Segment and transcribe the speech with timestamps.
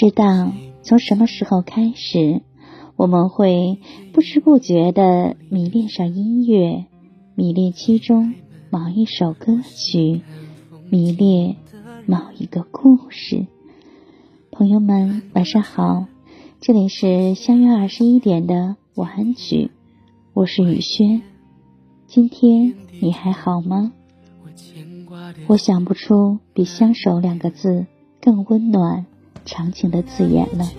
[0.00, 2.40] 知道从什么时候开始，
[2.96, 3.80] 我们会
[4.14, 6.86] 不知不觉地迷恋上音乐，
[7.34, 8.34] 迷恋其中
[8.70, 10.22] 某一首歌曲，
[10.88, 11.56] 迷恋
[12.06, 13.46] 某一个故事。
[14.50, 16.06] 朋友们，晚上好，
[16.62, 19.70] 这里是相约二十一点的晚安曲，
[20.32, 21.20] 我是雨轩。
[22.06, 22.72] 今天
[23.02, 23.92] 你还好吗？
[25.46, 27.84] 我想不出比相守两个字
[28.22, 29.04] 更温暖。
[29.50, 30.70] 长情的字眼了。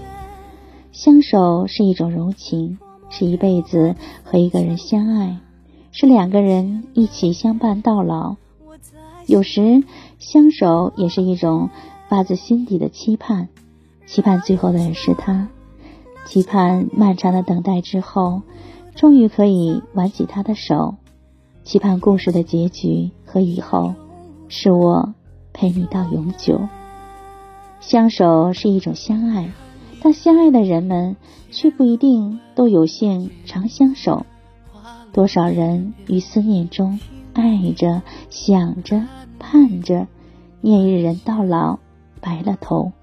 [0.93, 5.37] 相守是一种柔情，是一辈子和一个人相爱，
[5.91, 8.37] 是两个人一起相伴到老。
[9.27, 9.83] 有时
[10.19, 11.69] 相守也是一种
[12.07, 13.49] 发自心底的期盼，
[14.07, 15.49] 期盼最后的人是他，
[16.25, 18.41] 期盼漫长的等待之后，
[18.95, 20.95] 终于可以挽起他的手，
[21.63, 23.93] 期盼故事的结局和以后，
[24.47, 25.13] 是我
[25.53, 26.59] 陪你到永久。
[27.81, 29.51] 相守是一种相爱，
[30.01, 31.17] 但相爱的人们
[31.51, 34.25] 却不一定都有幸长相守。
[35.11, 36.99] 多少人于思念中
[37.33, 39.05] 爱着、想着、
[39.39, 40.07] 盼着，
[40.61, 41.79] 念一人到老，
[42.21, 42.93] 白了头。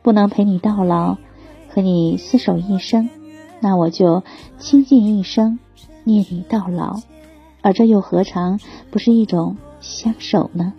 [0.00, 1.18] 不能陪你到老，
[1.68, 3.10] 和你厮守一生，
[3.60, 4.22] 那我就
[4.58, 5.58] 倾尽一生
[6.04, 7.02] 念你到老。
[7.60, 8.58] 而这又何尝
[8.90, 10.72] 不是一种相守呢？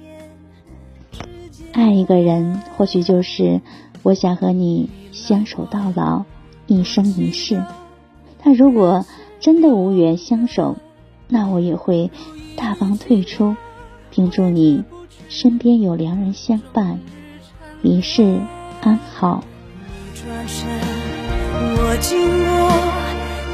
[1.73, 3.62] 爱一个人，或许就是
[4.03, 6.26] 我想和你相守到老，
[6.67, 7.64] 一生一世。
[8.44, 9.06] 但如果
[9.39, 10.78] 真的无缘相守，
[11.28, 12.09] 那我也会
[12.56, 13.56] 大方退出，
[14.09, 14.84] 并祝你
[15.28, 17.00] 身边有良人相伴，
[17.81, 18.39] 一世
[18.81, 19.44] 安好。
[20.16, 20.67] 转身，
[21.78, 22.70] 我经过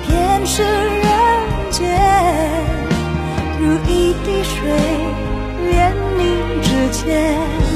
[0.08, 1.84] 便是人间，
[3.60, 4.56] 如一滴水，
[5.70, 6.22] 连你
[6.62, 6.68] 指
[7.04, 7.75] 尖。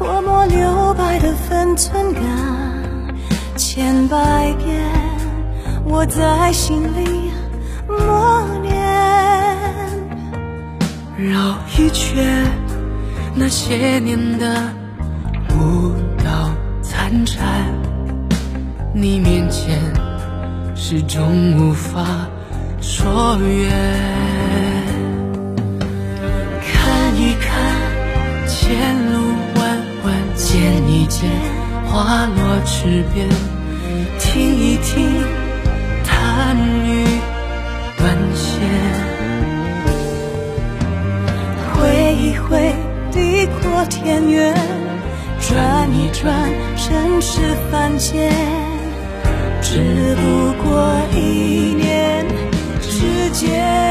[0.00, 2.22] 泼墨留白的分寸感
[3.54, 4.16] 千百
[4.54, 4.80] 遍，
[5.84, 7.30] 我在心里
[7.86, 8.72] 默念。
[11.18, 12.50] 绕一圈，
[13.34, 14.72] 那些年的
[15.50, 15.92] 舞
[16.24, 16.50] 蹈
[16.80, 17.44] 残喘，
[18.94, 19.78] 你面前
[20.74, 22.06] 始终无法
[22.80, 23.70] 说远。
[26.62, 27.49] 看一看
[31.10, 31.28] 见。
[31.86, 33.28] 花落池边，
[34.20, 35.24] 听一听
[36.04, 36.56] 弹
[36.86, 37.04] 雨
[37.98, 38.60] 断弦，
[41.74, 42.72] 挥一挥
[43.10, 44.54] 地阔天远，
[45.40, 47.40] 转一转尘世
[47.72, 48.32] 凡间，
[49.60, 52.24] 只不过一念
[52.80, 53.89] 之间。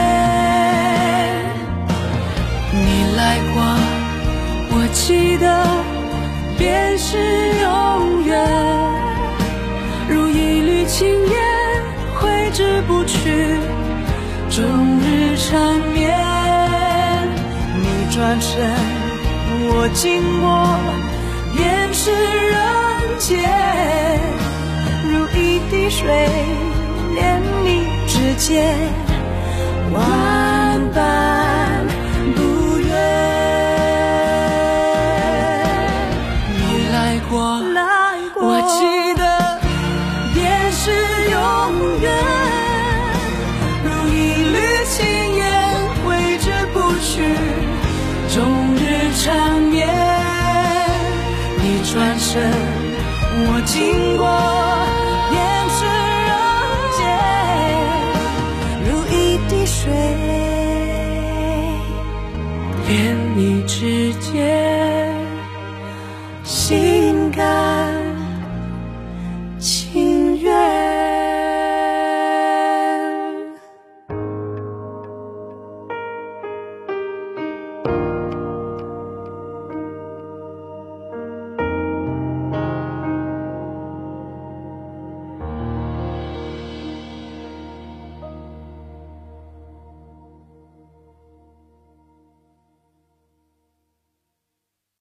[12.50, 13.20] 挥之不去，
[14.50, 16.10] 终日缠绵。
[17.76, 18.74] 你转身，
[19.72, 20.76] 我经过，
[21.56, 22.12] 便是
[22.50, 22.58] 人
[23.20, 23.38] 间，
[25.12, 26.28] 如一滴水，
[27.14, 28.76] 连你指尖，
[48.40, 48.80] 冬日
[49.22, 49.86] 缠绵
[51.58, 52.30] 你转身
[53.42, 53.78] 我经
[54.18, 54.24] 过
[55.30, 55.38] 便
[55.76, 55.80] 是
[56.30, 56.32] 人
[56.96, 57.00] 间
[58.86, 59.16] 如一
[59.50, 59.80] 滴水
[62.88, 62.90] 恋
[63.36, 64.69] 你指尖。